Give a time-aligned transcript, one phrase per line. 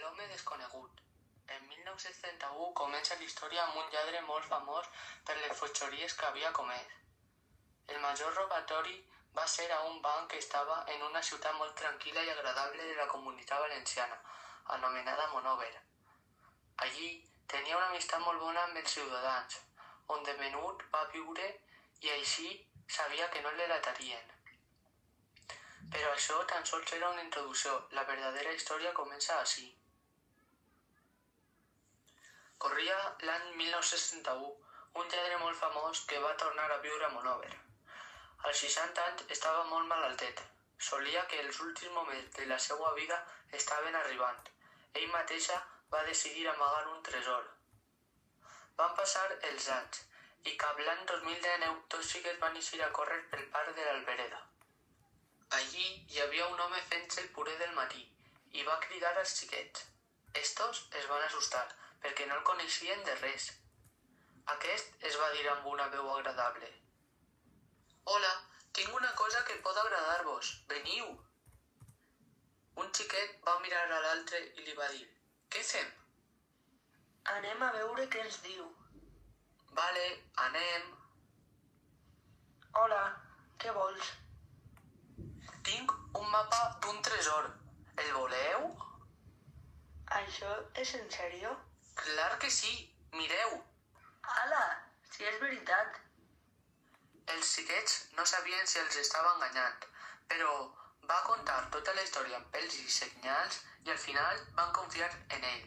[0.00, 1.00] L'home desconegut.
[1.54, 4.86] En 1931 comença la història amb un lladre molt famós
[5.28, 6.94] per les fotxories que havia comès.
[7.94, 8.94] El major robatori
[9.38, 12.94] va ser a un banc que estava en una ciutat molt tranquil·la i agradable de
[13.00, 14.16] la comunitat valenciana,
[14.76, 15.72] anomenada Monover.
[16.86, 17.10] Allí
[17.54, 19.58] tenia una amistat molt bona amb els ciutadans,
[20.16, 21.50] on de menut va viure
[22.06, 22.48] i així
[22.98, 24.32] sabia que no l'elatarien.
[25.92, 29.68] Però això tan sols era una introducció, la verdadera història comença així.
[32.62, 32.96] Corria
[33.26, 34.48] l'any 1961,
[35.00, 37.52] un lladre molt famós que va tornar a viure a Monover.
[38.48, 40.42] Als 60 anys estava molt malaltet.
[40.88, 43.18] Solia que els últims moments de la seva vida
[43.60, 44.52] estaven arribant.
[44.92, 45.56] Ell mateixa
[45.96, 47.48] va decidir amagar un tresor.
[48.82, 50.04] Van passar els anys
[50.52, 54.44] i cap l'any 2019 dos xiquets van eixir a córrer pel parc de l'Albereda.
[55.58, 58.08] Allí hi havia un home fent el puré del matí
[58.52, 59.88] i va cridar als xiquets.
[60.46, 61.68] Estos es van assustar
[62.04, 63.50] perquè no el coneixien de res.
[64.54, 66.70] Aquest es va dir amb una veu agradable.
[68.14, 68.30] Hola,
[68.72, 70.52] tinc una cosa que pot agradar-vos.
[70.72, 71.10] Veniu!
[72.82, 75.06] Un xiquet va mirar a l'altre i li va dir
[75.50, 75.88] Què fem?
[77.36, 78.66] Anem a veure què ens diu.
[79.78, 80.04] Vale,
[80.44, 80.86] anem.
[82.82, 83.00] Hola,
[83.62, 84.12] què vols?
[85.70, 87.50] Tinc un mapa d'un tresor.
[88.04, 88.70] El voleu?
[90.20, 91.52] Això és en sèrio?
[92.04, 92.74] Clar que sí.
[93.12, 93.56] Mireu.
[94.42, 94.62] Ala,
[95.10, 95.96] si és veritat.
[97.34, 99.88] Els xiquets no sabien si els estava enganyant,
[100.30, 100.52] però
[101.10, 105.46] va contar tota la història amb pels i senyals i al final van confiar en
[105.50, 105.66] ell.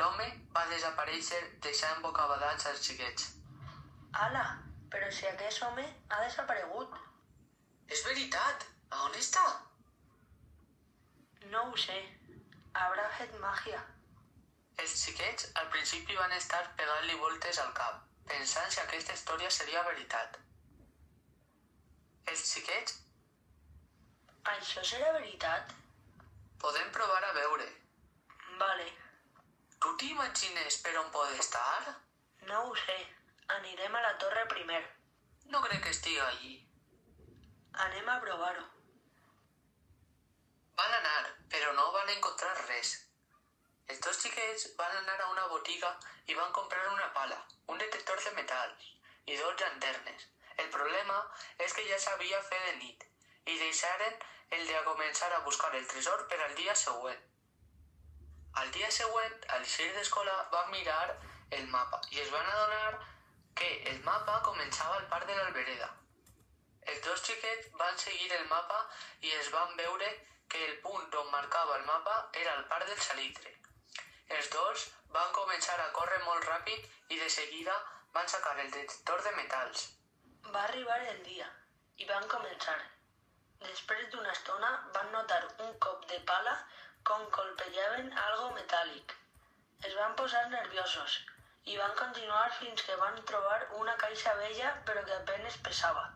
[0.00, 3.30] L'home va desaparèixer deixant bocabadats als xiquets.
[4.26, 4.44] Ala,
[4.94, 6.98] però si aquest home ha desaparegut.
[7.88, 8.66] És veritat!
[8.92, 9.44] A on està?
[11.54, 11.98] No ho sé.
[12.82, 13.80] Haurà fet màgia.
[14.78, 19.82] Els xiquets al principi van estar pegant-li voltes al cap, pensant si aquesta història seria
[19.90, 20.38] veritat.
[22.32, 22.98] Els xiquets
[24.54, 25.72] Això serà veritat?
[26.62, 27.68] podem provar a veure.
[28.58, 28.88] Vale,
[29.82, 31.96] Tu t'imagines per on pot estar?
[32.46, 32.98] no ho sé.
[33.48, 34.82] Anirem a la torre primer.
[35.46, 36.52] No crec que estiga allí.
[37.86, 38.62] Anem a provar-ho.
[40.76, 42.92] Van anar, però no van encontrar res.
[43.92, 45.88] Els dos xiquets van anar a una botiga
[46.32, 47.36] i van comprar una pala,
[47.72, 48.86] un detector de metalls
[49.32, 50.22] i dos llanternes.
[50.62, 51.18] El problema
[51.66, 53.04] és que ja s'havia fet de nit
[53.52, 54.16] i deixaren
[54.58, 57.20] el de començar a buscar el tresor per al dia següent.
[58.62, 61.18] Al dia següent, al eixir d'escola, van mirar
[61.58, 62.98] el mapa i es van adonar
[63.60, 65.90] que el mapa començava al parc de l'Albereda.
[66.88, 68.86] Els dos xiquets van seguir el mapa
[69.20, 70.14] i es van veure
[70.48, 73.58] que el punt on marcava el mapa era el parc del Salitre.
[74.36, 74.84] Els dos
[75.16, 77.74] van començar a córrer molt ràpid i de seguida
[78.14, 79.82] van sacar el detector de metalls.
[80.54, 81.48] Va arribar el dia
[82.02, 82.78] i van començar.
[83.64, 86.54] Després d'una estona van notar un cop de pala
[87.10, 89.14] com colpejaven algo metàl·lic.
[89.88, 91.18] Es van posar nerviosos
[91.72, 96.06] i van continuar fins que van trobar una caixa vella però que apenes pesava.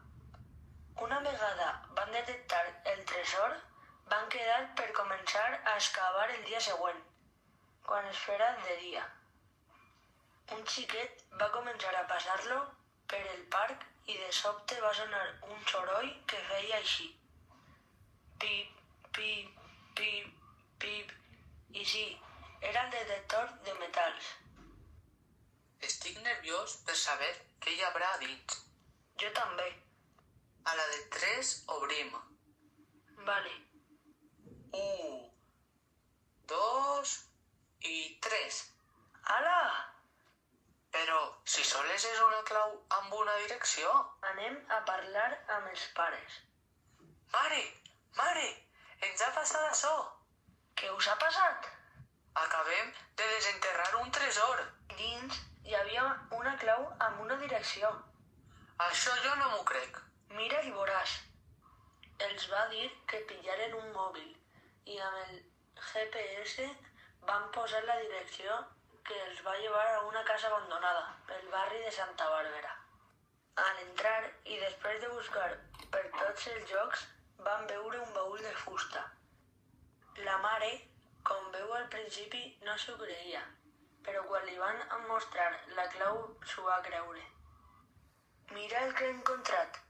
[1.06, 2.62] Una vegada van detectar
[2.94, 3.59] el tresor,
[4.15, 7.04] van quedar per començar a excavar el dia següent,
[7.91, 9.04] quan es fera de dia.
[10.56, 12.58] Un xiquet va començar a passar-lo
[13.12, 17.08] per el parc i de sobte va sonar un soroll que feia així.
[18.42, 18.80] Pip,
[19.19, 19.62] pip,
[20.00, 20.34] pip,
[20.84, 21.14] pip.
[21.80, 22.04] I sí,
[22.60, 24.28] era el detector de metalls.
[25.88, 27.32] Estic nerviós per saber
[27.64, 28.60] què hi haurà a dins.
[29.22, 29.68] Jo també.
[30.70, 32.14] A la de 3 obrim.
[33.28, 33.53] Vale.
[34.78, 35.20] 1,
[36.54, 37.12] 2
[37.91, 37.98] i
[38.28, 38.62] 3.
[39.36, 39.60] Ala!
[40.97, 41.20] Però
[41.54, 42.66] si sols és una clau
[42.98, 43.92] amb una direcció...
[44.31, 46.39] Anem a parlar amb els pares.
[47.33, 47.62] Mare,
[48.18, 48.47] mare,
[49.09, 49.95] ens ha passat això.
[50.80, 51.68] Què us ha passat?
[52.42, 52.91] Acabem
[53.21, 54.65] de desenterrar un tresor.
[54.97, 56.04] Dins hi havia
[56.41, 57.92] una clau amb una direcció.
[58.89, 60.01] Això jo no m'ho crec.
[60.36, 61.16] Mira i veuràs.
[62.28, 64.28] Els va dir que pillaren un mòbil
[64.92, 65.41] i amb el
[65.89, 66.66] GPS
[67.30, 68.59] van posar la direcció
[69.08, 72.72] que els va llevar a una casa abandonada pel barri de Santa Bàrbara.
[73.64, 74.18] Al entrar
[74.54, 75.47] i després de buscar
[75.94, 77.04] per tots els jocs,
[77.48, 79.04] van veure un baúl de fusta.
[80.28, 80.70] La mare,
[81.30, 83.42] com veu al principi, no s'ho creia,
[84.08, 85.48] però quan li van mostrar
[85.78, 86.20] la clau
[86.53, 87.24] s'ho va creure.
[88.56, 89.80] Mira el que he encontrat.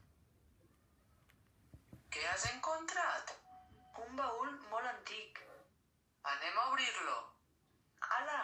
[2.13, 3.35] Què has encontrat?
[4.05, 5.43] Un baúl molt antic.
[6.31, 7.17] Anem Anem a obrir-lo.
[8.15, 8.39] Ala!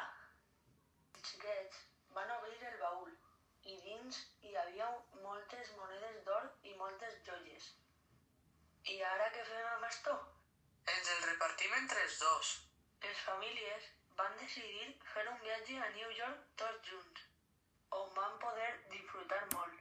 [1.18, 1.78] Els xiquets
[2.16, 3.12] van obrir el baúl
[3.72, 4.20] i dins
[4.54, 4.88] hi havia
[5.22, 7.70] moltes monedes d'or i moltes joies.
[8.96, 10.12] I ara què fem amb esto?
[10.96, 12.52] Ens el repartim entre els dos.
[13.06, 13.88] Les famílies
[14.20, 17.24] van decidir fer un viatge a New York tots junts,
[18.02, 19.80] on van poder disfrutar molt.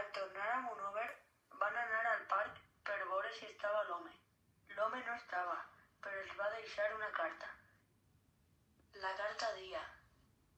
[0.00, 1.06] Al tornar a Monover,
[1.62, 2.58] van anar al parc
[2.88, 4.16] per veure si estava l'home.
[4.72, 5.60] L'home no estava,
[6.08, 7.52] però els va deixar una carta.
[9.06, 9.86] La carta dia.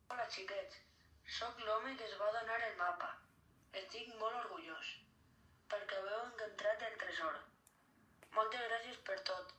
[0.09, 0.81] Hola, xiquets.
[1.41, 3.13] Sóc l'home que es va donar el mapa.
[3.79, 4.89] Estic molt orgullós,
[5.71, 7.39] perquè haveu encontrat el tresor.
[8.37, 9.55] Moltes gràcies per tot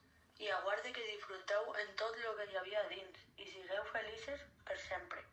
[0.46, 4.78] i aguarde que disfruteu en tot el que hi havia dins i sigueu felices per
[4.84, 5.24] sempre.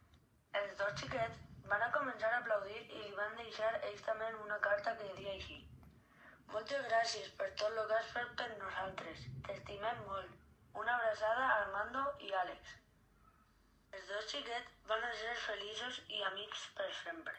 [0.61, 4.11] Els dos xiquets van a començar a aplaudir i li van deixar ells
[4.47, 5.61] una carta que deia així.
[6.57, 9.25] Moltes gràcies per tot el que has fet per nosaltres.
[9.47, 10.35] T'estimem molt.
[10.83, 12.75] Una abraçada a Armando i Àlex.
[13.93, 17.39] Els dos xiquets van a ser feliços i amics per sempre.